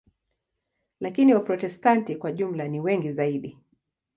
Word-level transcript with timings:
Lakini 0.99 1.33
Waprotestanti 1.33 2.15
kwa 2.15 2.31
jumla 2.31 2.67
ni 2.67 2.79
wengi 2.79 3.11
zaidi. 3.11 3.57